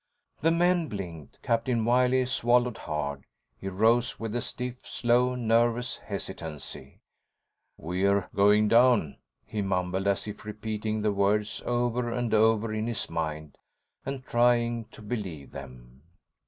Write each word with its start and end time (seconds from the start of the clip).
The 0.39 0.49
men 0.49 0.87
blinked. 0.87 1.39
Captain 1.43 1.85
Wiley 1.85 2.25
swallowed 2.25 2.77
hard. 2.89 3.23
He 3.55 3.67
rose 3.69 4.19
with 4.19 4.35
a 4.35 4.41
stiff, 4.41 4.77
slow, 4.83 5.35
nervous 5.35 5.97
hesitancy. 5.97 7.01
"We're 7.77 8.27
going 8.33 8.67
down," 8.67 9.17
he 9.45 9.61
mumbled, 9.61 10.07
as 10.07 10.25
if 10.25 10.43
repeating 10.43 11.03
the 11.03 11.11
words 11.11 11.61
over 11.67 12.09
and 12.11 12.33
over 12.33 12.73
in 12.73 12.87
his 12.87 13.11
mind 13.11 13.59
and 14.03 14.25
trying 14.25 14.85
to 14.85 15.03
believe 15.03 15.51
them. 15.51 16.01